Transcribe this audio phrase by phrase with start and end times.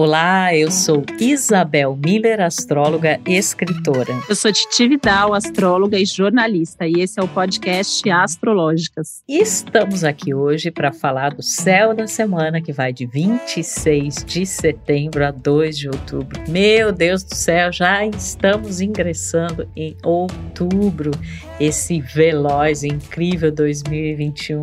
[0.00, 4.14] Olá, eu sou Isabel Miller, astróloga e escritora.
[4.28, 9.24] Eu sou Titi Vidal, astróloga e jornalista, e esse é o podcast Astrológicas.
[9.28, 14.46] E estamos aqui hoje para falar do céu da semana que vai de 26 de
[14.46, 16.40] setembro a 2 de outubro.
[16.48, 21.10] Meu Deus do céu, já estamos ingressando em outubro,
[21.58, 24.62] esse veloz, incrível 2021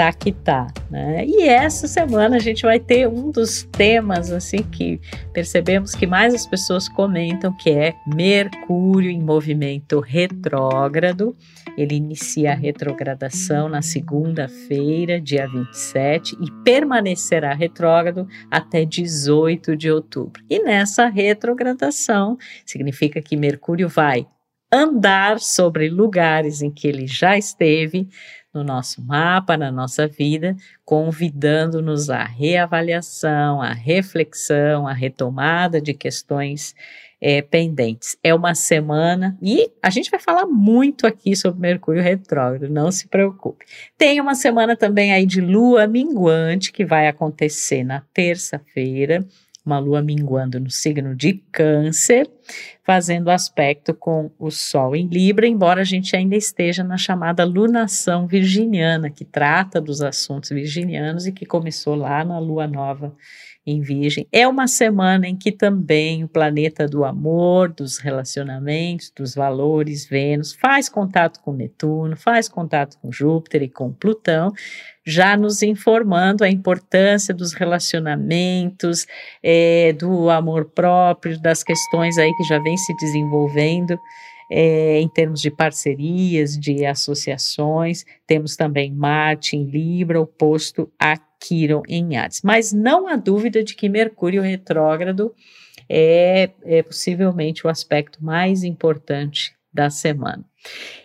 [0.00, 1.26] tá que tá, né?
[1.26, 4.98] E essa semana a gente vai ter um dos temas assim que
[5.30, 11.36] percebemos que mais as pessoas comentam, que é Mercúrio em movimento retrógrado.
[11.76, 20.42] Ele inicia a retrogradação na segunda-feira, dia 27, e permanecerá retrógrado até 18 de outubro.
[20.48, 24.26] E nessa retrogradação significa que Mercúrio vai
[24.72, 28.08] andar sobre lugares em que ele já esteve,
[28.52, 36.74] no nosso mapa, na nossa vida, convidando-nos à reavaliação, à reflexão, à retomada de questões
[37.20, 38.16] é, pendentes.
[38.24, 43.06] É uma semana e a gente vai falar muito aqui sobre Mercúrio retrógrado, não se
[43.06, 43.66] preocupe.
[43.96, 49.24] Tem uma semana também aí de lua minguante que vai acontecer na terça-feira
[49.64, 52.28] uma lua minguando no signo de Câncer,
[52.82, 58.26] fazendo aspecto com o Sol em Libra, embora a gente ainda esteja na chamada lunação
[58.26, 63.14] virginiana, que trata dos assuntos virginianos e que começou lá na lua nova
[63.66, 64.26] em Virgem.
[64.32, 70.54] É uma semana em que também o planeta do amor, dos relacionamentos, dos valores, Vênus,
[70.54, 74.52] faz contato com Netuno, faz contato com Júpiter e com Plutão,
[75.06, 79.06] já nos informando a importância dos relacionamentos,
[79.42, 83.98] é, do amor próprio, das questões aí que já vem se desenvolvendo.
[84.50, 91.82] É, em termos de parcerias, de associações, temos também Marte em Libra, oposto a Quiron
[91.88, 92.42] em Ares.
[92.42, 95.32] Mas não há dúvida de que Mercúrio retrógrado
[95.88, 100.49] é, é possivelmente o aspecto mais importante da semana.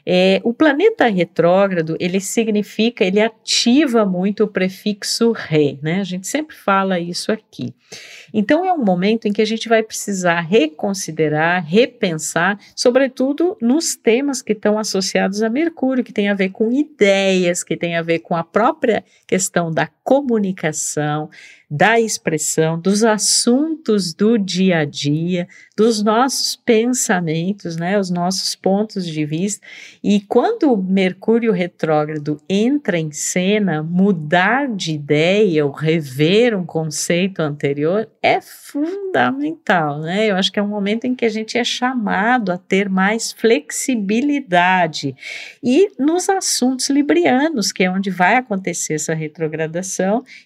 [0.06, 6.00] É, o planeta retrógrado, ele significa, ele ativa muito o prefixo re, né?
[6.00, 7.74] A gente sempre fala isso aqui.
[8.34, 14.42] Então é um momento em que a gente vai precisar reconsiderar, repensar, sobretudo nos temas
[14.42, 18.20] que estão associados a Mercúrio, que tem a ver com ideias, que tem a ver
[18.20, 21.32] com a própria questão da comunicação,
[21.70, 29.06] da expressão, dos assuntos do dia a dia, dos nossos pensamentos, né, os nossos pontos
[29.06, 29.66] de vista.
[30.04, 38.08] E quando Mercúrio retrógrado entra em cena, mudar de ideia ou rever um conceito anterior
[38.22, 40.30] é fundamental, né?
[40.30, 43.32] Eu acho que é um momento em que a gente é chamado a ter mais
[43.32, 45.16] flexibilidade.
[45.64, 49.95] E nos assuntos librianos, que é onde vai acontecer essa retrogradação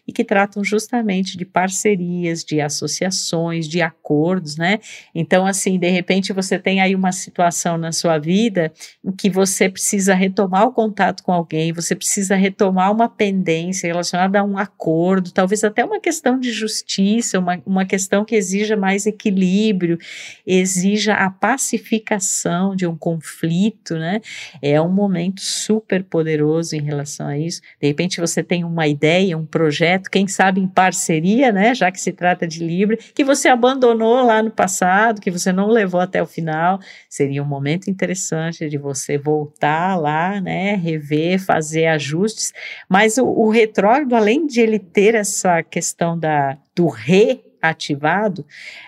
[0.07, 4.79] e que tratam justamente de parcerias, de associações, de acordos, né?
[5.13, 8.71] Então, assim, de repente você tem aí uma situação na sua vida
[9.03, 14.39] em que você precisa retomar o contato com alguém, você precisa retomar uma pendência relacionada
[14.39, 19.05] a um acordo, talvez até uma questão de justiça, uma, uma questão que exija mais
[19.05, 19.97] equilíbrio,
[20.45, 24.21] exija a pacificação de um conflito, né?
[24.61, 27.61] É um momento super poderoso em relação a isso.
[27.81, 31.73] De repente você tem uma ideia, um projeto, quem sabe em parceria, né?
[31.73, 35.67] Já que se trata de Libra, que você abandonou lá no passado, que você não
[35.67, 36.79] levou até o final,
[37.09, 40.75] seria um momento interessante de você voltar lá, né?
[40.75, 42.53] Rever, fazer ajustes.
[42.87, 48.45] Mas o, o retrógrado, além de ele ter essa questão da do re ativado,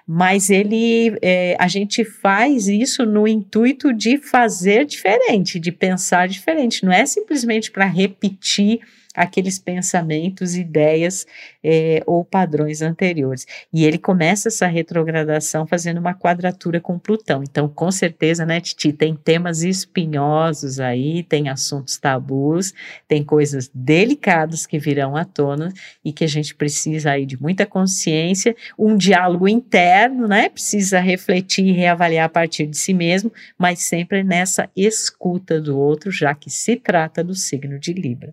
[0.07, 6.85] mas ele é, a gente faz isso no intuito de fazer diferente, de pensar diferente,
[6.85, 8.79] não é simplesmente para repetir
[9.15, 11.25] aqueles pensamentos, ideias
[11.63, 13.45] é, ou padrões anteriores.
[13.73, 17.43] E ele começa essa retrogradação fazendo uma quadratura com Plutão.
[17.43, 22.73] Então, com certeza, né, Titi, tem temas espinhosos aí, tem assuntos tabus,
[23.07, 25.73] tem coisas delicadas que virão à tona
[26.03, 30.49] e que a gente precisa aí de muita consciência, um diálogo interno, né?
[30.49, 36.11] Precisa refletir e reavaliar a partir de si mesmo, mas sempre nessa escuta do outro,
[36.11, 38.29] já que se trata do signo de Libra.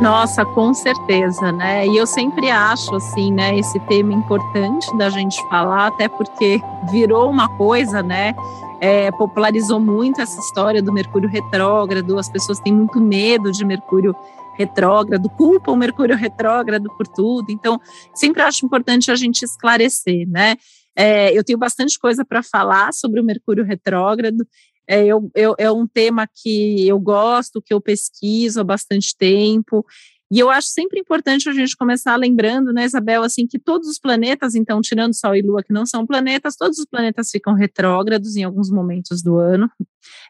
[0.00, 1.86] Nossa, com certeza, né?
[1.86, 6.60] E eu sempre acho assim, né, esse tema importante da gente falar, até porque
[6.90, 8.34] virou uma coisa, né?
[8.78, 14.14] É, popularizou muito essa história do Mercúrio retrógrado, as pessoas têm muito medo de Mercúrio
[14.56, 17.50] retrógrado, culpam o Mercúrio retrógrado por tudo.
[17.50, 17.80] Então,
[18.14, 20.56] sempre acho importante a gente esclarecer, né?
[20.94, 24.46] É, eu tenho bastante coisa para falar sobre o Mercúrio retrógrado.
[24.88, 29.84] É, eu, eu, é um tema que eu gosto, que eu pesquiso há bastante tempo.
[30.30, 33.98] E eu acho sempre importante a gente começar lembrando, né, Isabel, assim, que todos os
[33.98, 38.34] planetas, então, tirando Sol e Lua, que não são planetas, todos os planetas ficam retrógrados
[38.36, 39.70] em alguns momentos do ano,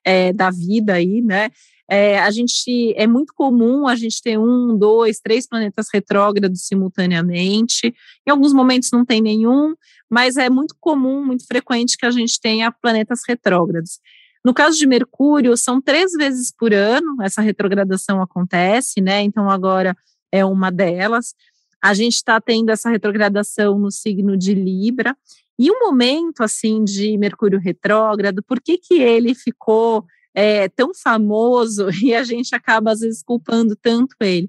[0.04, 1.50] é, da vida aí, né?
[1.88, 7.94] É, a gente é muito comum a gente ter um, dois, três planetas retrógrados simultaneamente.
[8.26, 9.74] Em alguns momentos não tem nenhum,
[10.10, 14.00] mas é muito comum, muito frequente que a gente tenha planetas retrógrados.
[14.46, 19.20] No caso de Mercúrio, são três vezes por ano essa retrogradação acontece, né?
[19.22, 19.96] Então agora
[20.30, 21.34] é uma delas.
[21.82, 25.16] A gente está tendo essa retrogradação no signo de Libra.
[25.58, 31.88] E um momento assim de Mercúrio retrógrado, por que, que ele ficou é, tão famoso
[32.00, 34.48] e a gente acaba às vezes culpando tanto ele?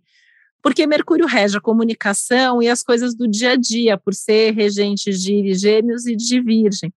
[0.62, 5.10] Porque Mercúrio rege a comunicação e as coisas do dia a dia, por ser regente
[5.10, 6.94] de Gêmeos e de Virgem.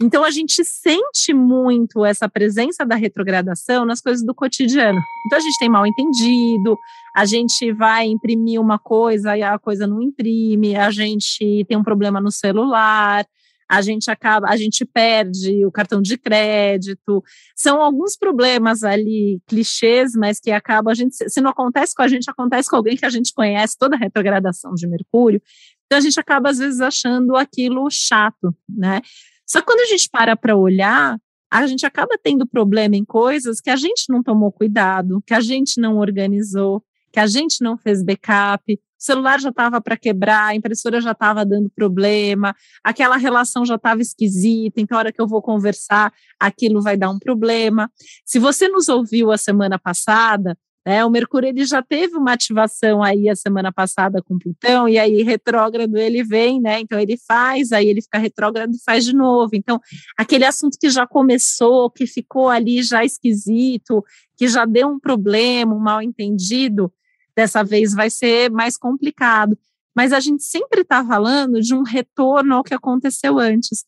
[0.00, 5.00] Então a gente sente muito essa presença da retrogradação nas coisas do cotidiano.
[5.26, 6.78] Então a gente tem mal entendido,
[7.14, 11.82] a gente vai imprimir uma coisa e a coisa não imprime, a gente tem um
[11.82, 13.26] problema no celular,
[13.68, 17.22] a gente acaba, a gente perde o cartão de crédito.
[17.54, 22.08] São alguns problemas ali clichês, mas que acaba a gente, se não acontece com a
[22.08, 25.42] gente, acontece com alguém que a gente conhece, toda a retrogradação de Mercúrio.
[25.86, 29.02] Então a gente acaba às vezes achando aquilo chato, né?
[29.48, 31.18] Só que quando a gente para para olhar,
[31.50, 35.40] a gente acaba tendo problema em coisas que a gente não tomou cuidado, que a
[35.40, 40.48] gente não organizou, que a gente não fez backup, o celular já estava para quebrar,
[40.48, 42.54] a impressora já estava dando problema,
[42.84, 47.08] aquela relação já estava esquisita, então a hora que eu vou conversar, aquilo vai dar
[47.08, 47.90] um problema.
[48.24, 51.04] Se você nos ouviu a semana passada, né?
[51.04, 55.22] O Mercúrio ele já teve uma ativação aí a semana passada com Plutão, e aí
[55.22, 56.80] retrógrado ele vem, né?
[56.80, 59.50] Então ele faz, aí ele fica retrógrado e faz de novo.
[59.52, 59.78] Então,
[60.16, 64.02] aquele assunto que já começou, que ficou ali já esquisito,
[64.34, 66.90] que já deu um problema, um mal entendido,
[67.36, 69.58] dessa vez vai ser mais complicado.
[69.94, 73.84] Mas a gente sempre está falando de um retorno ao que aconteceu antes.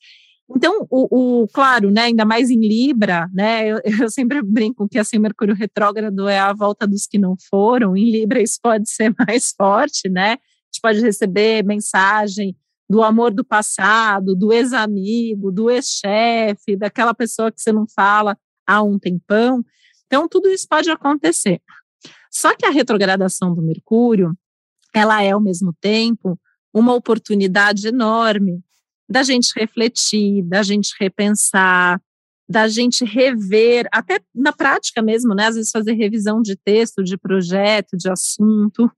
[0.57, 4.99] Então, o, o, claro, né, ainda mais em Libra, né, eu, eu, sempre brinco que
[4.99, 9.15] assim, Mercúrio retrógrado é a volta dos que não foram, em Libra isso pode ser
[9.27, 10.37] mais forte, né, a
[10.73, 12.57] gente pode receber mensagem
[12.89, 18.37] do amor do passado, do ex-amigo, do ex-chefe, daquela pessoa que você não fala
[18.67, 19.65] há um tempão,
[20.07, 21.61] então tudo isso pode acontecer.
[22.31, 24.37] Só que a retrogradação do Mercúrio,
[24.93, 26.39] ela é ao mesmo tempo
[26.73, 28.61] uma oportunidade enorme
[29.11, 32.01] da gente refletir, da gente repensar,
[32.49, 35.47] da gente rever, até na prática mesmo, né?
[35.47, 38.91] Às vezes fazer revisão de texto, de projeto, de assunto,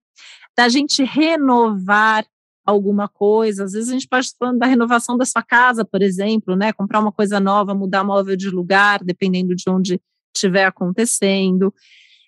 [0.56, 2.26] da gente renovar
[2.64, 3.64] alguma coisa.
[3.64, 6.72] Às vezes a gente pode estar falando da renovação da sua casa, por exemplo, né?
[6.72, 10.00] Comprar uma coisa nova, mudar móvel de lugar, dependendo de onde
[10.34, 11.74] estiver acontecendo.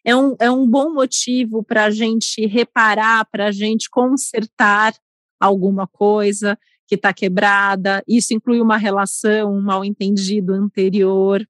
[0.04, 4.94] É um, é um bom motivo para a gente reparar, para a gente consertar
[5.40, 11.46] alguma coisa que está quebrada, isso inclui uma relação, um mal entendido anterior.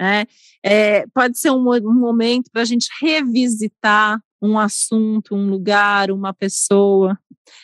[0.00, 0.26] Né?
[0.64, 6.34] É, pode ser um, um momento para a gente revisitar um assunto, um lugar, uma
[6.34, 7.16] pessoa,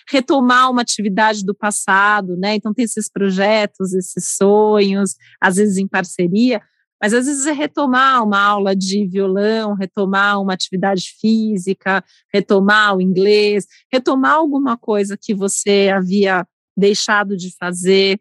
[0.08, 2.54] retomar uma atividade do passado, né?
[2.54, 6.62] Então tem esses projetos, esses sonhos, às vezes em parceria,
[7.02, 13.00] mas às vezes é retomar uma aula de violão, retomar uma atividade física, retomar o
[13.00, 16.46] inglês, retomar alguma coisa que você havia
[16.78, 18.20] deixado de fazer,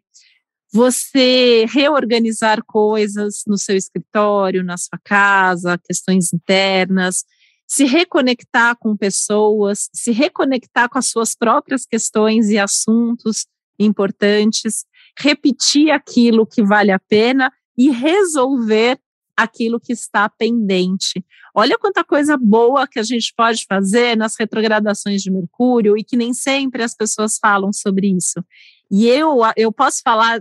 [0.72, 7.24] você reorganizar coisas no seu escritório, na sua casa, questões internas,
[7.66, 13.46] se reconectar com pessoas, se reconectar com as suas próprias questões e assuntos
[13.78, 14.84] importantes,
[15.18, 18.98] repetir aquilo que vale a pena e resolver
[19.36, 21.24] aquilo que está pendente.
[21.60, 26.16] Olha quanta coisa boa que a gente pode fazer nas retrogradações de Mercúrio e que
[26.16, 28.44] nem sempre as pessoas falam sobre isso.
[28.88, 30.40] E eu, eu posso falar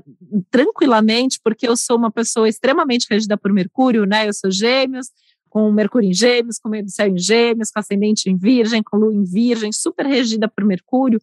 [0.52, 4.30] tranquilamente, porque eu sou uma pessoa extremamente regida por Mercúrio, né?
[4.30, 5.08] Eu sou gêmeos,
[5.50, 8.98] com Mercúrio em Gêmeos, com meio do céu em Gêmeos, com ascendente em Virgem, com
[8.98, 11.20] Lua em Virgem, super regida por Mercúrio.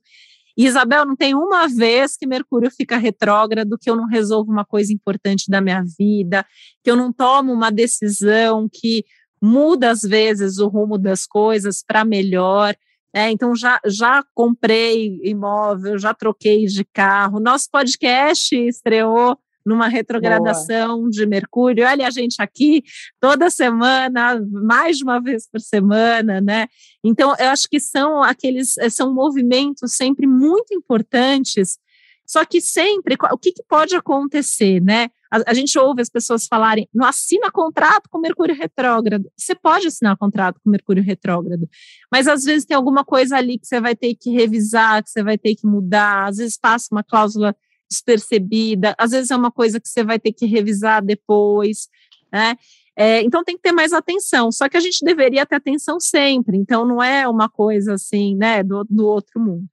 [0.57, 4.65] E Isabel, não tem uma vez que Mercúrio fica retrógrado que eu não resolvo uma
[4.65, 6.45] coisa importante da minha vida,
[6.83, 9.05] que eu não tomo uma decisão que
[9.45, 12.75] muda às vezes o rumo das coisas para melhor.
[13.15, 17.39] É, então já, já comprei imóvel, já troquei de carro.
[17.39, 21.11] Nosso podcast estreou numa retrogradação Boa.
[21.11, 21.87] de Mercúrio.
[21.87, 22.83] Olha a gente aqui
[23.21, 26.67] toda semana, mais de uma vez por semana, né?
[27.05, 31.79] Então, eu acho que são aqueles, são movimentos sempre muito importantes
[32.27, 35.09] Só que sempre, o que, que pode acontecer, né?
[35.31, 39.31] A, a, gente ouve as pessoas falarem, não assina contrato com Mercúrio retrógrado.
[39.37, 41.69] Você pode assinar contrato com Mercúrio retrógrado,
[42.11, 45.23] mas às vezes tem alguma coisa ali que você vai ter que revisar, que você
[45.23, 47.55] vai ter que mudar, às vezes passa uma cláusula
[47.91, 51.89] despercebida, às vezes é uma coisa que você vai ter que revisar depois,
[52.33, 52.57] né?
[52.97, 56.57] É, então tem que ter mais atenção, só que a gente deveria ter atenção sempre,
[56.57, 59.67] então não é uma coisa assim, né, do, do outro mundo.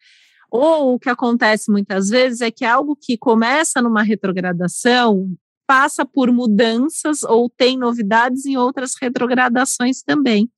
[0.52, 5.34] Ou o que acontece muitas vezes é que algo que começa numa retrogradação
[5.66, 10.50] passa por mudanças ou tem novidades em outras retrogradações também.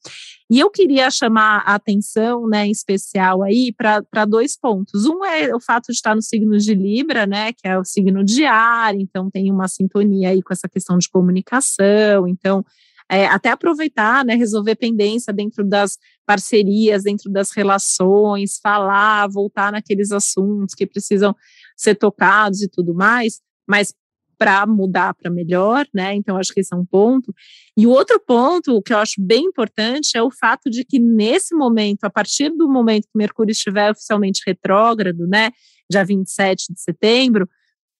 [0.49, 5.05] E eu queria chamar a atenção, né, em especial aí, para dois pontos.
[5.05, 8.23] Um é o fato de estar no signo de Libra, né, que é o signo
[8.23, 12.65] de ar, então tem uma sintonia aí com essa questão de comunicação, então
[13.09, 20.11] é, até aproveitar, né, resolver pendência dentro das parcerias, dentro das relações, falar, voltar naqueles
[20.11, 21.35] assuntos que precisam
[21.75, 23.93] ser tocados e tudo mais, mas
[24.37, 26.13] para mudar para melhor, né?
[26.15, 27.33] Então, acho que esse é um ponto.
[27.77, 31.55] E o outro ponto, que eu acho bem importante, é o fato de que nesse
[31.55, 35.51] momento, a partir do momento que Mercúrio estiver oficialmente retrógrado, né?
[35.89, 37.47] Dia 27 de setembro,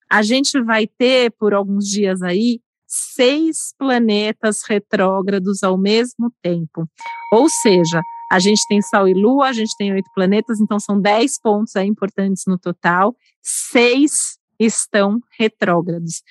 [0.10, 2.60] a gente vai ter, por alguns dias aí,
[2.94, 6.88] seis planetas retrógrados ao mesmo tempo.
[7.32, 11.00] Ou seja, a gente tem Sol e Lua, a gente tem oito planetas, então são
[11.02, 13.16] dez pontos aí importantes no total.
[13.42, 16.22] Seis estão retrógrados.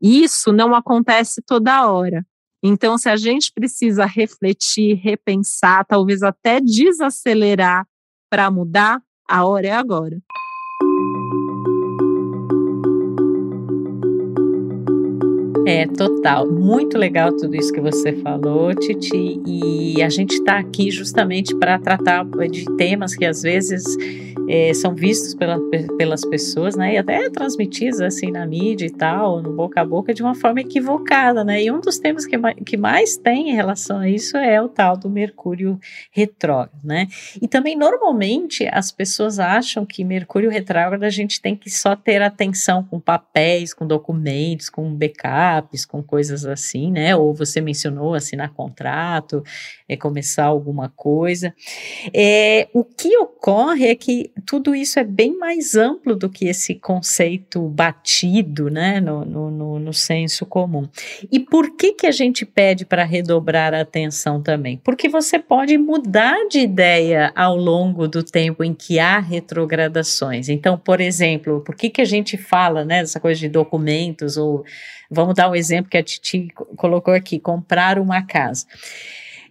[0.00, 2.24] Isso não acontece toda hora.
[2.62, 7.84] Então, se a gente precisa refletir, repensar, talvez até desacelerar
[8.30, 10.22] para mudar, a hora é agora.
[15.72, 16.52] É, total.
[16.52, 19.40] Muito legal tudo isso que você falou, Titi.
[19.46, 23.82] E a gente está aqui justamente para tratar de temas que às vezes
[24.48, 25.58] é, são vistos pela,
[25.96, 26.94] pelas pessoas, né?
[26.94, 30.60] E até transmitidos assim na mídia e tal, no boca a boca, de uma forma
[30.60, 31.62] equivocada, né?
[31.62, 32.36] E um dos temas que,
[32.66, 35.78] que mais tem em relação a isso é o tal do Mercúrio
[36.10, 37.06] retrógrado, né?
[37.40, 42.20] E também, normalmente, as pessoas acham que Mercúrio retrógrado a gente tem que só ter
[42.20, 44.94] atenção com papéis, com documentos, com
[45.86, 47.14] com coisas assim, né?
[47.16, 49.42] Ou você mencionou assinar contrato,
[49.88, 51.54] é, começar alguma coisa.
[52.12, 56.74] É, o que ocorre é que tudo isso é bem mais amplo do que esse
[56.74, 60.88] conceito batido, né, no, no, no, no senso comum.
[61.30, 64.80] E por que que a gente pede para redobrar a atenção também?
[64.82, 70.48] Porque você pode mudar de ideia ao longo do tempo em que há retrogradações.
[70.48, 74.64] Então, por exemplo, por que que a gente fala, né, dessa coisa de documentos ou
[75.12, 78.66] vamos dar um exemplo que a Titi colocou aqui, comprar uma casa.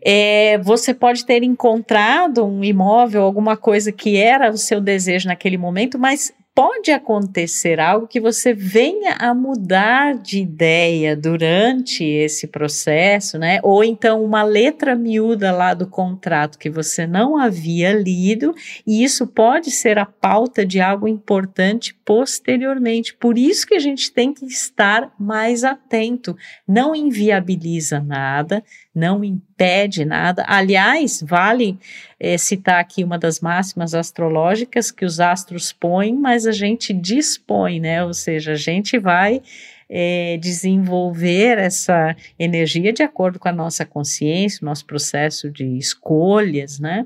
[0.03, 5.57] É, você pode ter encontrado um imóvel, alguma coisa que era o seu desejo naquele
[5.57, 13.38] momento, mas pode acontecer algo que você venha a mudar de ideia durante esse processo,
[13.38, 13.60] né?
[13.63, 18.53] Ou então uma letra miúda lá do contrato que você não havia lido,
[18.86, 23.15] e isso pode ser a pauta de algo importante posteriormente.
[23.15, 26.36] Por isso que a gente tem que estar mais atento.
[26.67, 30.43] Não inviabiliza nada, não impede nada.
[30.48, 31.77] Aliás, vale
[32.19, 37.79] é, citar aqui uma das máximas astrológicas que os astros põem, mas a gente dispõe,
[37.79, 38.03] né?
[38.03, 39.41] Ou seja, a gente vai
[39.89, 47.05] é, desenvolver essa energia de acordo com a nossa consciência, nosso processo de escolhas, né?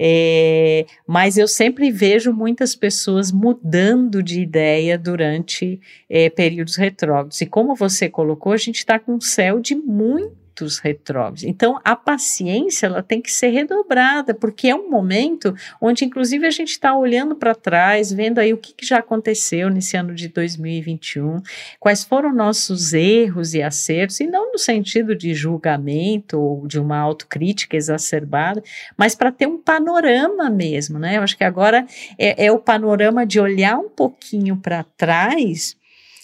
[0.00, 7.40] É, mas eu sempre vejo muitas pessoas mudando de ideia durante é, períodos retrógrados.
[7.40, 10.47] E como você colocou, a gente está com um céu de muito
[10.78, 11.44] retrógrados.
[11.44, 16.50] Então, a paciência ela tem que ser redobrada, porque é um momento onde, inclusive, a
[16.50, 20.28] gente está olhando para trás, vendo aí o que, que, já aconteceu nesse ano de
[20.28, 21.40] 2021,
[21.78, 26.98] quais foram nossos erros e acertos, e não no sentido de julgamento ou de uma
[26.98, 28.62] autocrítica exacerbada,
[28.96, 31.16] mas para ter um panorama mesmo, né?
[31.16, 31.86] Eu acho que agora
[32.18, 35.77] é, é o panorama de olhar um pouquinho para trás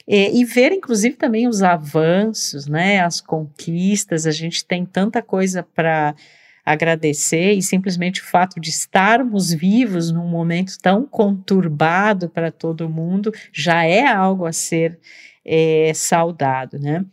[0.06, 5.62] é, e ver, inclusive, também os avanços, né, as conquistas, a gente tem tanta coisa
[5.62, 6.14] para
[6.64, 13.32] agradecer e simplesmente o fato de estarmos vivos num momento tão conturbado para todo mundo
[13.52, 14.98] já é algo a ser
[15.44, 17.04] é, saudado, né?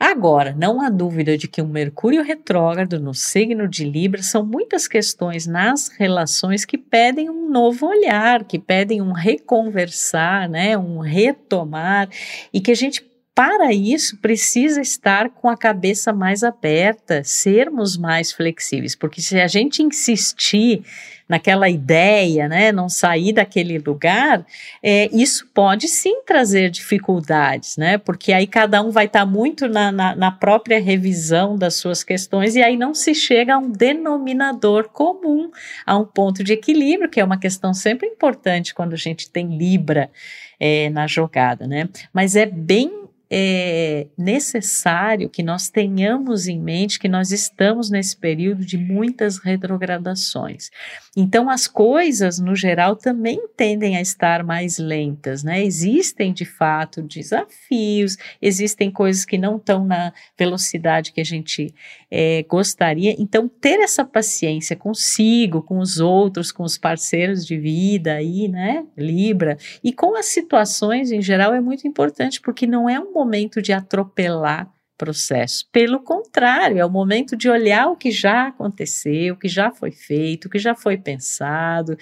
[0.00, 4.88] Agora, não há dúvida de que um Mercúrio retrógrado no signo de Libra são muitas
[4.88, 12.08] questões nas relações que pedem um novo olhar, que pedem um reconversar, né, um retomar,
[12.50, 13.04] e que a gente
[13.34, 19.46] para isso precisa estar com a cabeça mais aberta, sermos mais flexíveis, porque se a
[19.46, 20.82] gente insistir
[21.30, 24.44] naquela ideia, né, não sair daquele lugar,
[24.82, 29.68] é, isso pode sim trazer dificuldades, né, porque aí cada um vai estar tá muito
[29.68, 33.70] na, na, na própria revisão das suas questões e aí não se chega a um
[33.70, 35.52] denominador comum,
[35.86, 39.56] a um ponto de equilíbrio, que é uma questão sempre importante quando a gente tem
[39.56, 40.10] Libra
[40.58, 47.08] é, na jogada, né, mas é bem é necessário que nós tenhamos em mente que
[47.08, 50.68] nós estamos nesse período de muitas retrogradações.
[51.16, 55.62] Então, as coisas, no geral, também tendem a estar mais lentas, né?
[55.62, 61.72] Existem, de fato, desafios, existem coisas que não estão na velocidade que a gente
[62.10, 63.14] é, gostaria.
[63.18, 68.84] Então, ter essa paciência consigo, com os outros, com os parceiros de vida aí, né?
[68.96, 73.62] Libra, e com as situações em geral é muito importante, porque não é um momento
[73.62, 75.66] de atropelar processo.
[75.72, 79.90] Pelo contrário, é o momento de olhar o que já aconteceu, o que já foi
[79.90, 81.96] feito, o que já foi pensado.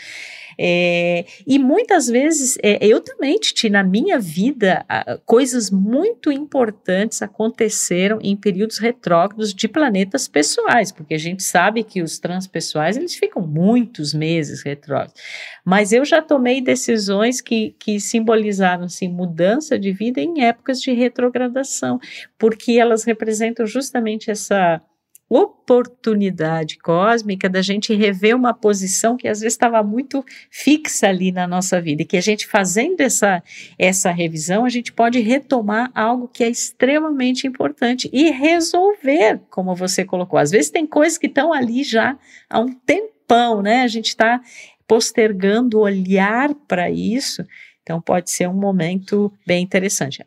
[0.59, 4.85] É, e muitas vezes, é, eu também, Titi, na minha vida,
[5.25, 12.02] coisas muito importantes aconteceram em períodos retrógrados de planetas pessoais, porque a gente sabe que
[12.02, 15.14] os transpessoais, eles ficam muitos meses retrógrados.
[15.64, 20.90] Mas eu já tomei decisões que, que simbolizaram, assim, mudança de vida em épocas de
[20.90, 22.00] retrogradação,
[22.37, 24.83] porque elas representam justamente essa
[25.28, 31.47] oportunidade cósmica da gente rever uma posição que às vezes estava muito fixa ali na
[31.47, 33.42] nossa vida e que a gente fazendo essa
[33.78, 40.04] essa revisão a gente pode retomar algo que é extremamente importante e resolver, como você
[40.04, 40.38] colocou.
[40.38, 42.16] Às vezes tem coisas que estão ali já
[42.49, 43.83] há um tempão, né?
[43.83, 44.40] A gente está
[44.87, 47.45] postergando olhar para isso,
[47.83, 50.25] então pode ser um momento bem interessante.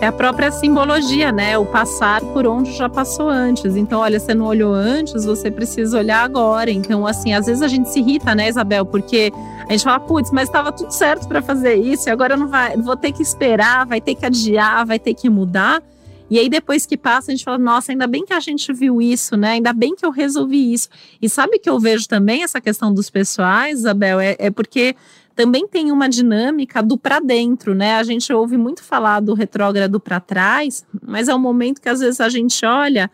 [0.00, 1.56] É a própria simbologia, né?
[1.56, 3.76] O passar por onde já passou antes.
[3.76, 6.70] Então, olha, você não olhou antes, você precisa olhar agora.
[6.70, 8.84] Então, assim, às vezes a gente se irrita, né, Isabel?
[8.84, 9.32] Porque
[9.66, 12.76] a gente fala, putz, mas estava tudo certo para fazer isso e agora não vai,
[12.76, 15.82] vou ter que esperar, vai ter que adiar, vai ter que mudar.
[16.28, 19.00] E aí, depois que passa, a gente fala, nossa, ainda bem que a gente viu
[19.00, 19.52] isso, né?
[19.52, 20.88] Ainda bem que eu resolvi isso.
[21.20, 24.18] E sabe que eu vejo também essa questão dos pessoais, Isabel?
[24.18, 24.96] É, é porque
[25.34, 27.96] também tem uma dinâmica do para dentro, né?
[27.96, 32.00] A gente ouve muito falar do retrógrado para trás, mas é um momento que às
[32.00, 33.10] vezes a gente olha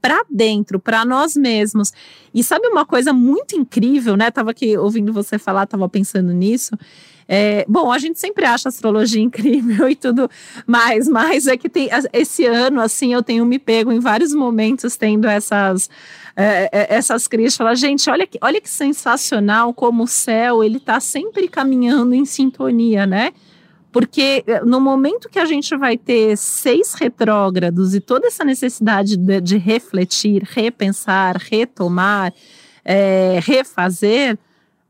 [0.00, 1.92] para dentro, para nós mesmos.
[2.32, 4.30] E sabe uma coisa muito incrível, né?
[4.30, 6.76] Tava aqui ouvindo você falar, tava pensando nisso.
[7.28, 10.30] É, bom, a gente sempre acha astrologia incrível e tudo
[10.66, 14.96] mais, mas é que tem esse ano, assim, eu tenho me pego em vários momentos
[14.96, 15.90] tendo essas
[16.36, 20.76] é, é, essas crises, falar, gente, olha que, olha que sensacional como o céu ele
[20.76, 23.32] está sempre caminhando em sintonia, né?
[23.90, 29.16] Porque é, no momento que a gente vai ter seis retrógrados e toda essa necessidade
[29.16, 32.34] de, de refletir, repensar, retomar,
[32.84, 34.38] é, refazer,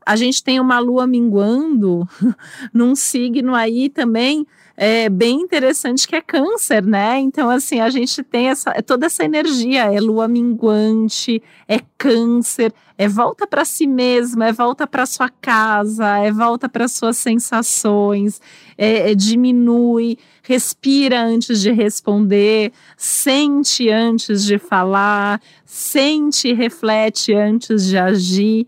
[0.07, 2.07] a gente tem uma lua minguando
[2.73, 7.19] num signo aí também é, bem interessante que é câncer, né?
[7.19, 12.71] Então, assim, a gente tem essa, é toda essa energia, é lua minguante, é câncer,
[12.95, 18.39] é volta para si mesma, é volta para sua casa, é volta para suas sensações,
[18.77, 27.87] é, é, diminui, respira antes de responder, sente antes de falar, sente e reflete antes
[27.87, 28.67] de agir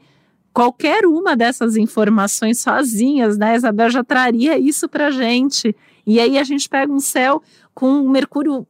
[0.53, 5.75] qualquer uma dessas informações sozinhas, né, Isabel já traria isso para gente.
[6.05, 7.41] E aí a gente pega um céu
[7.79, 8.67] com o Mercúrio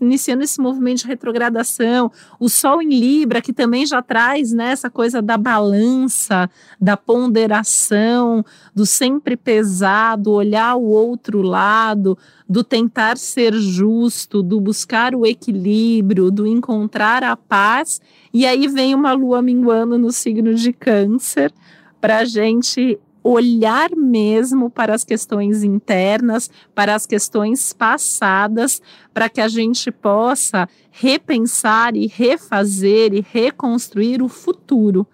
[0.00, 4.88] iniciando esse movimento de retrogradação, o Sol em Libra, que também já traz né, essa
[4.88, 6.48] coisa da balança,
[6.80, 12.16] da ponderação, do sempre pesado, olhar o outro lado,
[12.48, 18.00] do tentar ser justo, do buscar o equilíbrio, do encontrar a paz.
[18.38, 21.50] E aí vem uma lua minguando no signo de Câncer
[21.98, 28.82] para a gente olhar mesmo para as questões internas, para as questões passadas,
[29.14, 35.06] para que a gente possa repensar e refazer e reconstruir o futuro,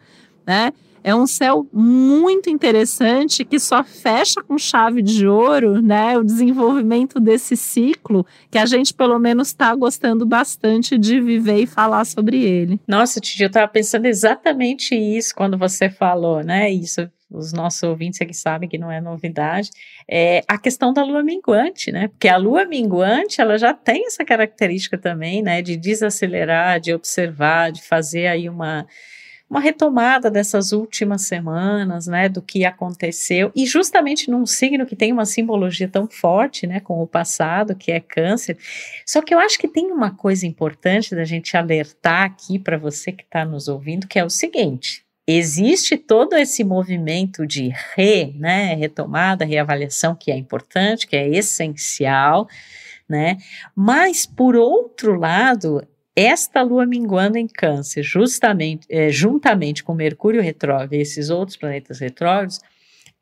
[0.45, 0.73] né?
[1.05, 6.17] É um céu muito interessante que só fecha com chave de ouro, né?
[6.17, 11.67] O desenvolvimento desse ciclo que a gente pelo menos está gostando bastante de viver e
[11.67, 12.81] falar sobre ele.
[12.87, 16.71] Nossa, Titi, eu estava pensando exatamente isso quando você falou, né?
[16.71, 19.71] Isso os nossos ouvintes aqui sabem que não é novidade,
[20.09, 22.09] é a questão da lua minguante, né?
[22.09, 27.73] Porque a lua minguante, ela já tem essa característica também, né, de desacelerar, de observar,
[27.73, 28.87] de fazer aí uma
[29.53, 35.13] uma retomada dessas últimas semanas, né, do que aconteceu, e justamente num signo que tem
[35.13, 38.57] uma simbologia tão forte, né, com o passado, que é câncer.
[39.05, 43.13] Só que eu acho que tem uma coisa importante da gente alertar aqui para você
[43.13, 48.73] que está nos ouvindo, que é o seguinte: existe todo esse movimento de re, né,
[48.75, 52.49] retomada, reavaliação, que é importante, que é essencial,
[53.07, 53.37] né?
[53.77, 60.93] Mas por outro lado, esta lua minguando em câncer, justamente, é, juntamente com Mercúrio retrógrado
[60.93, 62.61] e esses outros planetas retrógrados,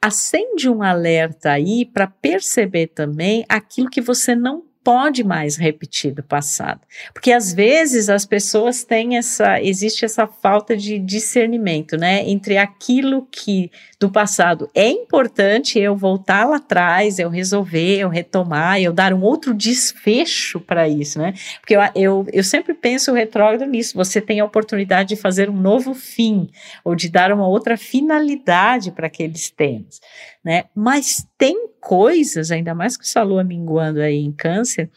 [0.02, 6.22] acende um alerta aí para perceber também aquilo que você não pode mais repetir do
[6.22, 6.80] passado.
[7.12, 13.26] Porque às vezes as pessoas têm essa, existe essa falta de discernimento, né, entre aquilo
[13.30, 19.12] que do passado é importante eu voltar lá atrás, eu resolver, eu retomar, eu dar
[19.12, 21.34] um outro desfecho para isso, né?
[21.60, 25.50] Porque eu, eu, eu sempre penso o retrógrado nisso, você tem a oportunidade de fazer
[25.50, 26.48] um novo fim
[26.82, 30.00] ou de dar uma outra finalidade para aqueles temas,
[30.44, 30.64] né?
[30.74, 34.90] Mas tem coisas, ainda mais com essa lua minguando aí em câncer,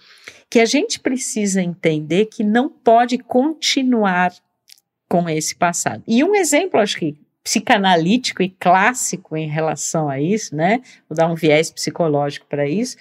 [0.49, 4.33] que a gente precisa entender que não pode continuar
[5.09, 6.03] com esse passado.
[6.07, 10.81] E um exemplo, acho que psicanalítico e clássico em relação a isso, né?
[11.09, 12.95] Vou dar um viés psicológico para isso,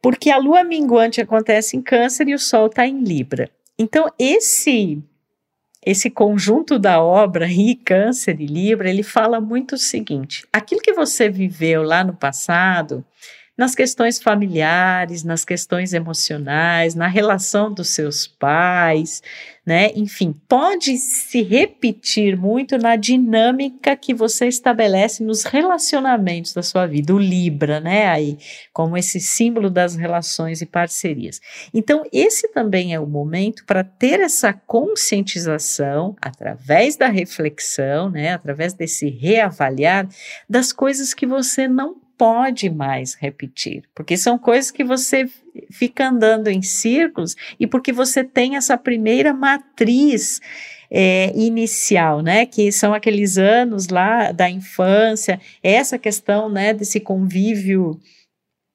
[0.00, 3.50] porque a lua minguante acontece em Câncer e o Sol está em Libra.
[3.78, 5.02] Então, esse
[5.84, 10.92] esse conjunto da obra e Câncer e Libra, ele fala muito o seguinte: aquilo que
[10.92, 13.04] você viveu lá no passado,
[13.60, 19.20] nas questões familiares, nas questões emocionais, na relação dos seus pais,
[19.66, 19.90] né?
[19.94, 27.14] Enfim, pode se repetir muito na dinâmica que você estabelece nos relacionamentos da sua vida,
[27.14, 28.06] o Libra, né?
[28.06, 28.38] Aí,
[28.72, 31.38] como esse símbolo das relações e parcerias.
[31.74, 38.32] Então, esse também é o momento para ter essa conscientização através da reflexão, né?
[38.32, 40.08] Através desse reavaliar
[40.48, 45.24] das coisas que você não pode mais repetir, porque são coisas que você
[45.70, 50.38] fica andando em círculos e porque você tem essa primeira matriz
[50.90, 57.98] é, inicial, né, que são aqueles anos lá da infância, essa questão, né, desse convívio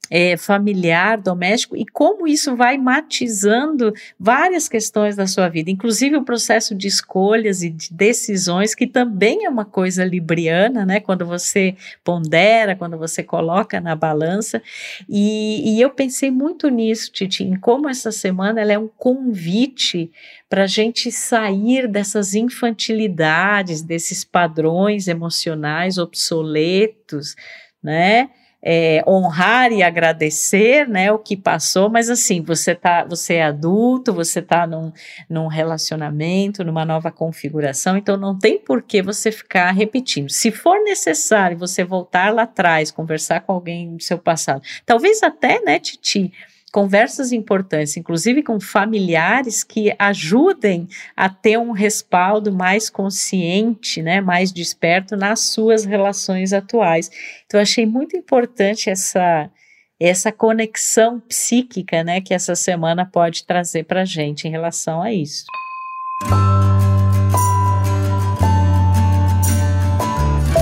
[0.10, 6.24] é, familiar, doméstico, e como isso vai matizando várias questões da sua vida, inclusive o
[6.24, 11.00] processo de escolhas e de decisões, que também é uma coisa libriana, né?
[11.00, 14.62] Quando você pondera, quando você coloca na balança.
[15.08, 20.12] E, e eu pensei muito nisso, Titi, em como essa semana ela é um convite
[20.50, 27.36] para a gente sair dessas infantilidades, desses padrões emocionais obsoletos,
[27.82, 28.30] né?
[28.68, 34.12] É, honrar e agradecer, né, o que passou, mas assim, você tá, você é adulto,
[34.12, 34.92] você tá num,
[35.30, 40.32] num relacionamento, numa nova configuração, então não tem por que você ficar repetindo.
[40.32, 45.62] Se for necessário você voltar lá atrás, conversar com alguém do seu passado, talvez até,
[45.62, 46.34] né, Titi,
[46.76, 54.52] conversas importantes, inclusive com familiares que ajudem a ter um respaldo mais consciente, né, mais
[54.52, 57.10] desperto nas suas relações atuais.
[57.46, 59.50] Então achei muito importante essa
[59.98, 65.46] essa conexão psíquica, né, que essa semana pode trazer para gente em relação a isso.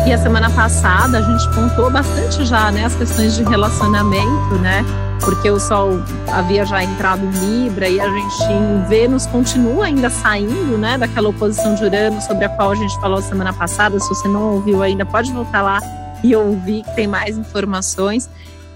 [0.05, 4.83] E a semana passada a gente pontuou bastante já, né, as questões de relacionamento, né?
[5.21, 10.09] Porque o Sol havia já entrado em Libra e a gente em Vênus continua ainda
[10.09, 13.97] saindo, né, daquela oposição de Urano sobre a qual a gente falou semana passada.
[13.97, 15.79] Se você não ouviu ainda, pode voltar lá
[16.21, 18.29] e ouvir que tem mais informações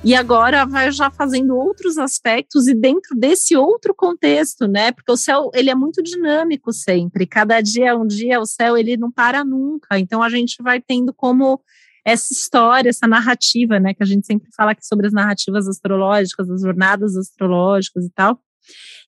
[0.03, 4.91] e agora vai já fazendo outros aspectos e dentro desse outro contexto, né?
[4.91, 7.25] Porque o céu ele é muito dinâmico sempre.
[7.25, 9.99] Cada dia é um dia, o céu ele não para nunca.
[9.99, 11.60] Então a gente vai tendo como
[12.05, 13.93] essa história, essa narrativa, né?
[13.93, 18.39] Que a gente sempre fala aqui sobre as narrativas astrológicas, as jornadas astrológicas e tal.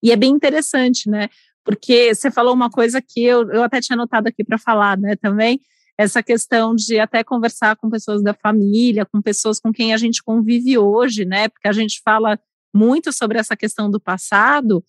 [0.03, 1.29] E é bem interessante, né?
[1.63, 5.15] Porque você falou uma coisa que eu, eu até tinha anotado aqui para falar, né?
[5.15, 5.61] Também
[5.99, 10.23] essa questão de até conversar com pessoas da família, com pessoas com quem a gente
[10.23, 11.49] convive hoje, né?
[11.49, 12.39] Porque a gente fala
[12.73, 14.81] muito sobre essa questão do passado,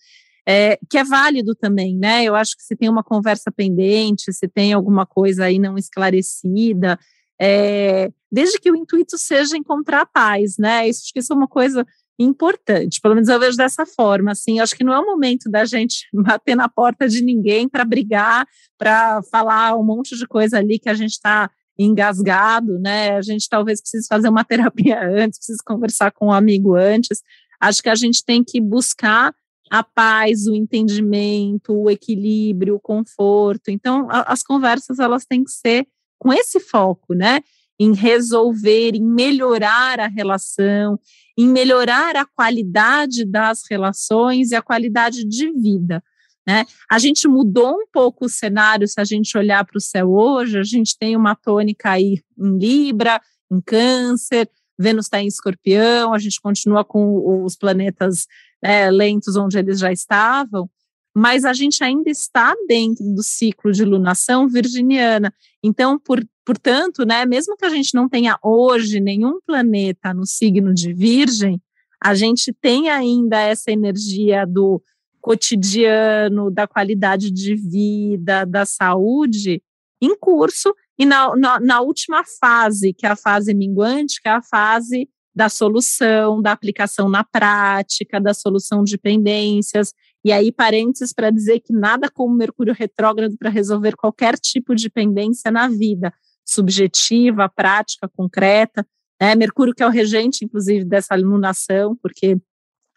[0.46, 2.22] é, que é válido também, né?
[2.22, 6.96] Eu acho que se tem uma conversa pendente, se tem alguma coisa aí não esclarecida,
[7.42, 10.88] é, desde que o intuito seja encontrar paz, né?
[10.88, 11.84] Isso acho que isso é uma coisa
[12.22, 13.00] importante.
[13.00, 14.33] Pelo menos eu vejo dessa forma.
[14.33, 17.85] Assim, acho que não é o momento da gente bater na porta de ninguém para
[17.85, 18.46] brigar,
[18.78, 23.16] para falar um monte de coisa ali que a gente está engasgado, né?
[23.16, 27.22] A gente talvez precise fazer uma terapia antes, precise conversar com um amigo antes.
[27.59, 29.35] Acho que a gente tem que buscar
[29.70, 33.70] a paz, o entendimento, o equilíbrio, o conforto.
[33.70, 35.87] Então, a, as conversas elas têm que ser
[36.18, 37.40] com esse foco, né?
[37.78, 40.98] Em resolver, em melhorar a relação,
[41.40, 46.03] em melhorar a qualidade das relações e a qualidade de vida.
[46.46, 46.66] Né?
[46.90, 50.59] A gente mudou um pouco o cenário, se a gente olhar para o céu hoje,
[50.59, 56.18] a gente tem uma tônica aí em Libra, em Câncer, Vênus está em Escorpião, a
[56.18, 58.26] gente continua com os planetas
[58.62, 60.68] né, lentos onde eles já estavam,
[61.14, 65.32] mas a gente ainda está dentro do ciclo de lunação virginiana.
[65.62, 70.72] Então, por, portanto, né, mesmo que a gente não tenha hoje nenhum planeta no signo
[70.72, 71.60] de Virgem,
[72.02, 74.82] a gente tem ainda essa energia do
[75.20, 79.62] cotidiano, da qualidade de vida, da saúde
[80.00, 84.32] em curso, e na, na, na última fase, que é a fase minguante, que é
[84.32, 89.92] a fase da solução, da aplicação na prática, da solução de pendências.
[90.24, 94.90] E aí, parênteses para dizer que nada como Mercúrio retrógrado para resolver qualquer tipo de
[94.90, 96.12] pendência na vida,
[96.44, 98.87] subjetiva, prática, concreta.
[99.20, 99.35] Né?
[99.35, 102.38] Mercúrio, que é o regente, inclusive, dessa alunação, porque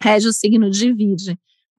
[0.02, 1.38] rege o signo de Virgem.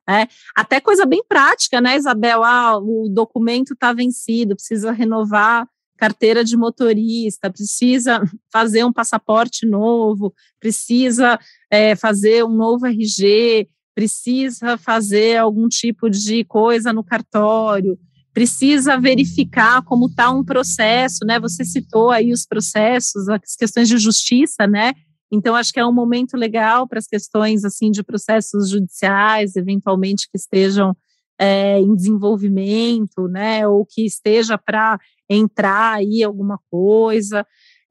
[0.09, 2.44] É, até coisa bem prática, né, Isabel?
[2.44, 10.35] Ah, o documento está vencido, precisa renovar carteira de motorista, precisa fazer um passaporte novo,
[10.61, 11.38] precisa
[11.70, 17.98] é, fazer um novo RG, precisa fazer algum tipo de coisa no cartório,
[18.33, 21.38] precisa verificar como está um processo, né?
[21.38, 24.92] Você citou aí os processos, as questões de justiça, né?
[25.33, 30.28] Então, acho que é um momento legal para as questões assim de processos judiciais, eventualmente
[30.30, 30.96] que estejam
[31.38, 37.46] é, em desenvolvimento, né, ou que esteja para entrar aí alguma coisa.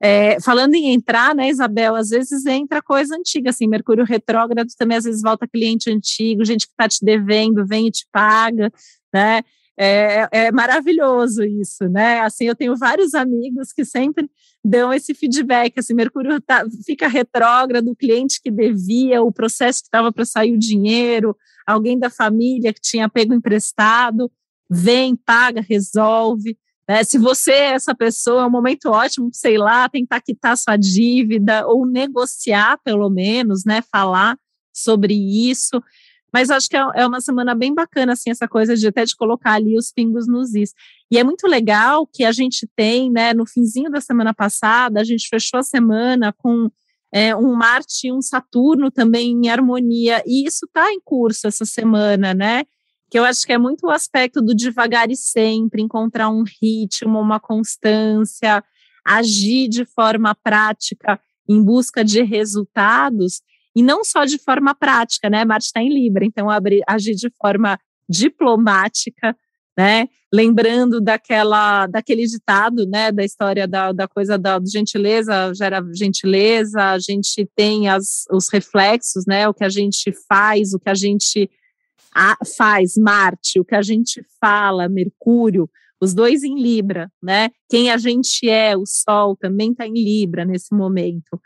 [0.05, 4.97] É, falando em entrar, né, Isabel, às vezes entra coisa antiga, assim, Mercúrio retrógrado também
[4.97, 8.69] às vezes volta cliente antigo, gente que está te devendo, vem e te paga,
[9.13, 9.43] né?
[9.77, 12.19] É, é, maravilhoso isso, né?
[12.19, 14.29] Assim, eu tenho vários amigos que sempre
[14.63, 19.87] dão esse feedback, assim, Mercúrio tá, fica retrógrado, o cliente que devia, o processo que
[19.87, 21.33] estava para sair o dinheiro,
[21.65, 24.29] alguém da família que tinha pego emprestado,
[24.69, 26.57] vem, paga, resolve.
[26.87, 27.03] Né?
[27.03, 31.65] Se você é essa pessoa, é um momento ótimo, sei lá, tentar quitar sua dívida
[31.67, 33.81] ou negociar, pelo menos, né?
[33.91, 34.37] Falar
[34.73, 35.81] sobre isso.
[36.33, 39.15] Mas acho que é, é uma semana bem bacana, assim, essa coisa de até de
[39.15, 40.73] colocar ali os pingos nos is.
[41.11, 45.03] E é muito legal que a gente tem, né, no finzinho da semana passada, a
[45.03, 46.69] gente fechou a semana com
[47.13, 51.63] é, um Marte e um Saturno também em harmonia, e isso está em curso essa
[51.63, 52.63] semana, né?
[53.13, 57.19] Que eu acho que é muito o aspecto do devagar e sempre, encontrar um ritmo,
[57.19, 58.63] uma constância,
[59.05, 63.43] agir de forma prática em busca de resultados,
[63.75, 65.45] e não só de forma prática, né?
[65.45, 66.47] Marte está em Libra, então
[66.87, 69.37] agir de forma diplomática,
[69.77, 70.09] né?
[70.33, 73.11] Lembrando daquela, daquele ditado, né?
[73.11, 79.27] Da história da, da coisa da gentileza gera gentileza, a gente tem as, os reflexos,
[79.27, 79.47] né?
[79.47, 81.47] O que a gente faz, o que a gente
[82.13, 85.69] a, faz, Marte, o que a gente fala, Mercúrio,
[86.01, 87.49] os dois em Libra, né?
[87.69, 91.39] Quem a gente é, o Sol também está em Libra nesse momento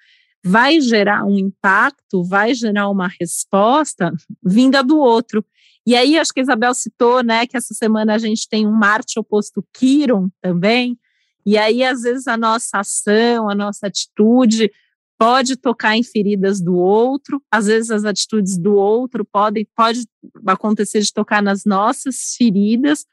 [0.47, 5.43] vai gerar um impacto, vai gerar uma resposta vinda do outro.
[5.85, 8.71] E aí, acho que a Isabel citou, né, que essa semana a gente tem um
[8.71, 10.97] Marte oposto Quiron também,
[11.45, 14.69] e aí, às vezes, a nossa ação, a nossa atitude
[15.17, 20.05] pode tocar em feridas do outro, às vezes as atitudes do outro podem, pode
[20.45, 23.05] acontecer de tocar nas nossas feridas,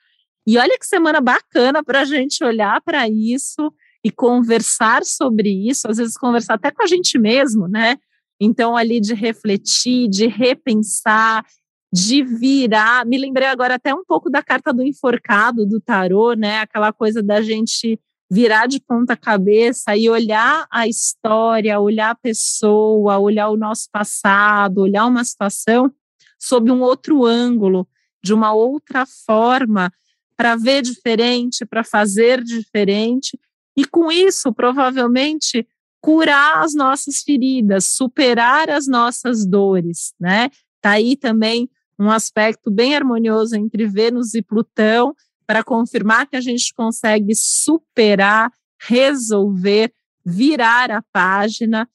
[0.47, 3.73] e olha que semana bacana para a gente olhar para isso
[4.05, 7.97] e conversar sobre isso, às vezes conversar até com a gente mesmo, né?
[8.39, 11.47] Então, ali de refletir, de repensar,
[11.91, 13.07] de virar.
[13.07, 16.59] Me lembrei agora até um pouco da carta do enforcado do tarô, né?
[16.59, 17.99] Aquela coisa da gente
[18.31, 24.79] virar de ponta cabeça e olhar a história, olhar a pessoa, olhar o nosso passado,
[24.79, 25.93] olhar uma situação
[26.39, 27.87] sob um outro ângulo,
[28.23, 29.93] de uma outra forma,
[30.37, 33.39] para ver diferente, para fazer diferente
[33.77, 35.67] e com isso, provavelmente,
[36.01, 40.51] curar as nossas feridas, superar as nossas dores, né?
[40.81, 45.15] Tá aí também um aspecto bem harmonioso entre Vênus e Plutão
[45.47, 49.93] para confirmar que a gente consegue superar, resolver,
[50.25, 51.89] virar a página,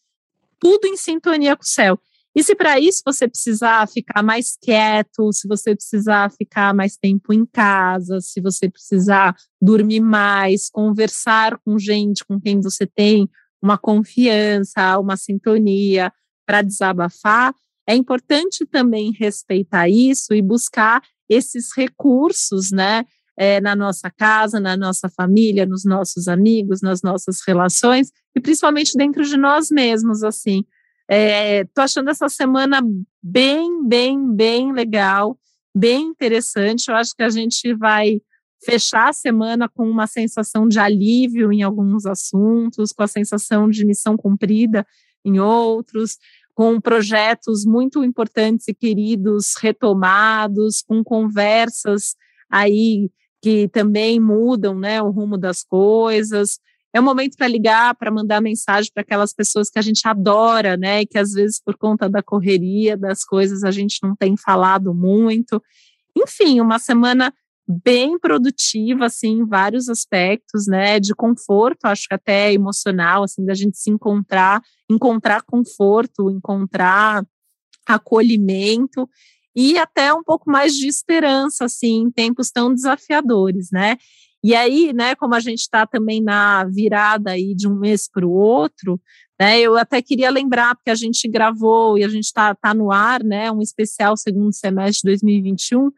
[0.60, 2.00] tudo em sintonia com o céu.
[2.36, 7.34] E se para isso você precisar ficar mais quieto, se você precisar ficar mais tempo
[7.34, 13.28] em casa, se você precisar dormir mais, conversar com gente com quem você tem
[13.62, 16.14] uma confiança, uma sintonia
[16.46, 17.54] para desabafar,
[17.88, 23.04] é importante também respeitar isso e buscar esses recursos, né?
[23.42, 28.98] É, na nossa casa, na nossa família, nos nossos amigos, nas nossas relações e principalmente
[28.98, 30.66] dentro de nós mesmos, assim.
[31.10, 32.82] É, achando essa semana
[33.24, 35.40] bem, bem, bem legal,
[35.74, 36.90] bem interessante.
[36.90, 38.22] Eu acho que a gente vai
[38.62, 43.86] fechar a semana com uma sensação de alívio em alguns assuntos, com a sensação de
[43.86, 44.86] missão cumprida
[45.24, 46.18] em outros,
[46.54, 52.16] com projetos muito importantes e queridos retomados, com conversas
[52.50, 53.10] aí
[53.42, 56.60] que também mudam né, o rumo das coisas.
[56.94, 60.76] É um momento para ligar, para mandar mensagem para aquelas pessoas que a gente adora,
[60.76, 61.02] né?
[61.02, 64.94] E que às vezes, por conta da correria das coisas, a gente não tem falado
[64.94, 65.62] muito.
[66.18, 67.32] Enfim, uma semana
[67.84, 73.54] bem produtiva, assim, em vários aspectos, né, de conforto, acho que até emocional, assim, da
[73.54, 77.24] gente se encontrar, encontrar conforto, encontrar
[77.86, 79.08] acolhimento
[79.60, 83.98] e até um pouco mais de esperança, assim, em tempos tão desafiadores, né.
[84.42, 88.26] E aí, né, como a gente está também na virada aí de um mês para
[88.26, 89.02] o outro,
[89.38, 92.90] né, eu até queria lembrar, porque a gente gravou e a gente está tá no
[92.90, 95.92] ar, né, um especial segundo semestre de 2021,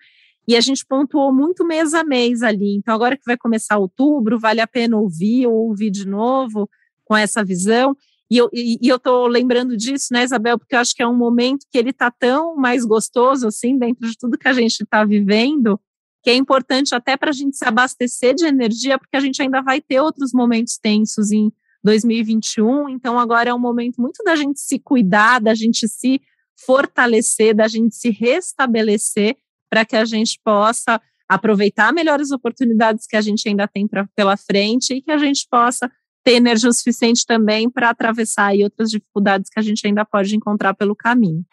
[0.47, 2.75] e a gente pontuou muito mês a mês ali.
[2.75, 6.67] Então, agora que vai começar outubro, vale a pena ouvir ou ouvir de novo
[7.05, 7.95] com essa visão.
[8.31, 11.17] E eu, e, eu tô lembrando disso, né, Isabel, porque eu acho que é um
[11.17, 15.03] momento que ele tá tão mais gostoso, assim, dentro de tudo que a gente está
[15.03, 15.77] vivendo,
[16.23, 19.61] que é importante até para a gente se abastecer de energia, porque a gente ainda
[19.61, 21.51] vai ter outros momentos tensos em
[21.83, 22.87] 2021.
[22.87, 26.21] Então, agora é um momento muito da gente se cuidar, da gente se
[26.65, 29.35] fortalecer, da gente se restabelecer
[29.69, 34.07] para que a gente possa aproveitar melhor as oportunidades que a gente ainda tem pra,
[34.15, 35.91] pela frente e que a gente possa
[36.23, 40.73] ter energia suficiente também para atravessar aí outras dificuldades que a gente ainda pode encontrar
[40.73, 41.43] pelo caminho.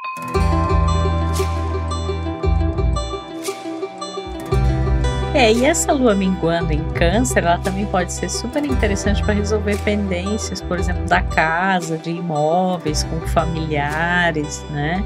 [5.34, 9.78] É, e essa lua minguando em câncer, ela também pode ser super interessante para resolver
[9.82, 15.04] pendências, por exemplo, da casa, de imóveis, com familiares, né?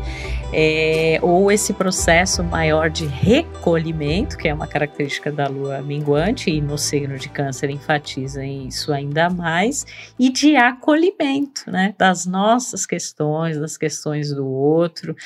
[0.53, 6.61] É, ou esse processo maior de recolhimento, que é uma característica da lua minguante, e
[6.61, 9.87] no signo de câncer enfatiza isso ainda mais,
[10.19, 11.95] e de acolhimento, né?
[11.97, 15.17] Das nossas questões, das questões do outro,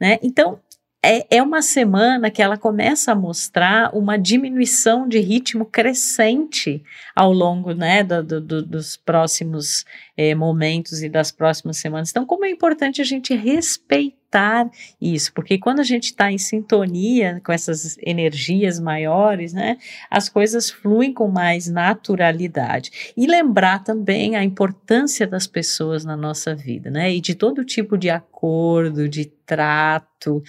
[0.00, 0.18] né?
[0.22, 0.60] Então,
[1.06, 6.82] é, é uma semana que ela começa a mostrar uma diminuição de ritmo crescente
[7.14, 9.84] ao longo né, do, do, dos próximos
[10.16, 12.10] é, momentos e das próximas semanas.
[12.10, 17.40] Então, como é importante a gente respeitar isso, porque quando a gente está em sintonia
[17.44, 19.78] com essas energias maiores, né,
[20.10, 23.12] as coisas fluem com mais naturalidade.
[23.16, 27.96] E lembrar também a importância das pessoas na nossa vida, né, e de todo tipo
[27.96, 30.42] de acordo, de trato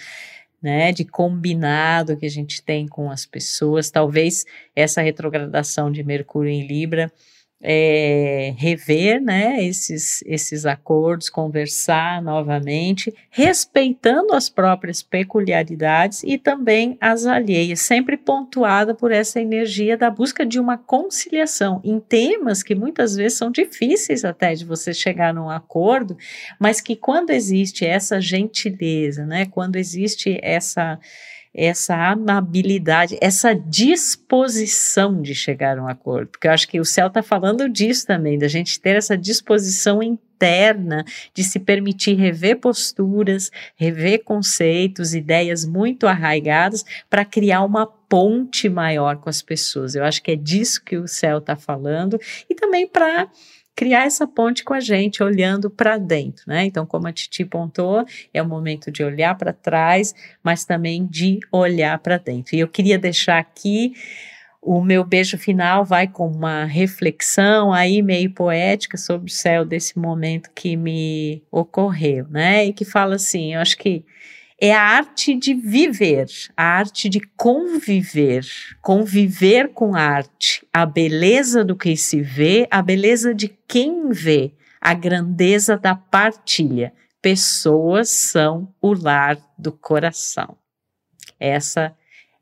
[0.60, 3.90] né, de combinado que a gente tem com as pessoas.
[3.90, 7.12] Talvez essa retrogradação de Mercúrio em Libra
[7.60, 17.26] é, rever né, esses, esses acordos, conversar novamente, respeitando as próprias peculiaridades e também as
[17.26, 23.16] alheias, sempre pontuada por essa energia da busca de uma conciliação em temas que muitas
[23.16, 26.16] vezes são difíceis até de você chegar num acordo,
[26.60, 30.98] mas que quando existe essa gentileza, né, quando existe essa
[31.54, 36.28] essa amabilidade, essa disposição de chegar a um acordo.
[36.28, 40.02] Porque eu acho que o céu está falando disso também, da gente ter essa disposição
[40.02, 48.68] interna de se permitir rever posturas, rever conceitos, ideias muito arraigadas para criar uma ponte
[48.68, 49.94] maior com as pessoas.
[49.94, 53.28] Eu acho que é disso que o céu está falando e também para
[53.78, 56.64] criar essa ponte com a gente, olhando para dentro, né?
[56.64, 60.12] Então, como a Titi pontou, é o momento de olhar para trás,
[60.42, 62.56] mas também de olhar para dentro.
[62.56, 63.92] E eu queria deixar aqui
[64.60, 69.96] o meu beijo final vai com uma reflexão aí meio poética sobre o céu desse
[69.96, 72.64] momento que me ocorreu, né?
[72.64, 74.04] E que fala assim, eu acho que
[74.60, 78.44] é a arte de viver, a arte de conviver,
[78.82, 84.94] conviver com arte, a beleza do que se vê, a beleza de quem vê, a
[84.94, 86.92] grandeza da partilha.
[87.22, 90.56] Pessoas são o lar do coração.
[91.38, 91.94] Essa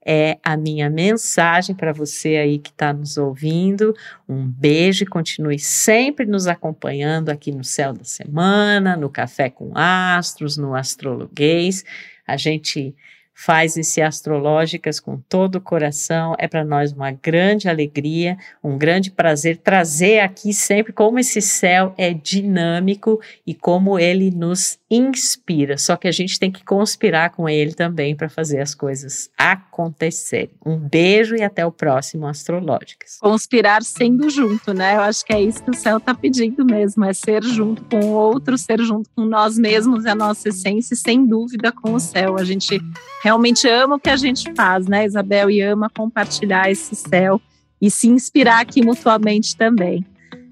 [0.09, 3.93] é a minha mensagem para você aí que está nos ouvindo.
[4.29, 9.73] Um beijo e continue sempre nos acompanhando aqui no Céu da Semana, no Café com
[9.75, 11.85] Astros, no Astrologuês.
[12.25, 12.95] A gente
[13.39, 16.35] faz esse Astrológicas com todo o coração.
[16.39, 21.95] É para nós uma grande alegria, um grande prazer trazer aqui sempre como esse céu
[21.99, 25.77] é dinâmico e como ele nos inspira.
[25.77, 30.55] Só que a gente tem que conspirar com ele também para fazer as coisas acontecerem.
[30.65, 33.19] Um beijo e até o próximo Astrológicas.
[33.21, 34.97] Conspirar sendo junto, né?
[34.97, 38.01] Eu acho que é isso que o céu está pedindo mesmo, é ser junto com
[38.01, 41.93] o outro, ser junto com nós mesmos, é a nossa essência, e sem dúvida com
[41.93, 42.37] o céu.
[42.39, 42.81] A gente
[43.27, 45.51] realmente ama o que a gente faz, né, Isabel?
[45.51, 47.41] E ama compartilhar esse céu
[47.83, 50.07] e se inspirar aqui mutuamente também.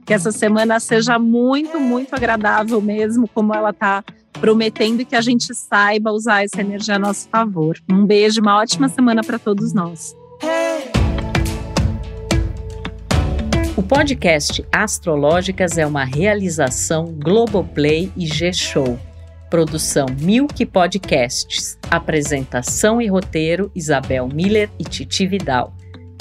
[0.05, 4.03] Que essa semana seja muito, muito agradável mesmo, como ela está
[4.41, 7.79] prometendo que a gente saiba usar essa energia a nosso favor.
[7.89, 10.17] Um beijo, uma ótima semana para todos nós.
[13.77, 18.99] O podcast Astrológicas é uma realização Globoplay e G-Show.
[19.55, 21.79] Produção Milk Podcasts.
[21.89, 25.73] Apresentação e roteiro Isabel Miller e Titi Vidal.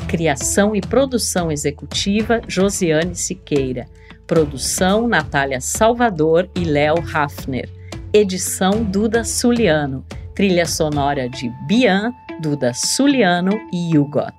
[0.07, 3.87] Criação e produção executiva Josiane Siqueira.
[4.27, 7.67] Produção Natália Salvador e Léo Hafner.
[8.13, 10.05] Edição Duda Suliano.
[10.35, 14.35] Trilha sonora de Bian, Duda Suliano e Hugot.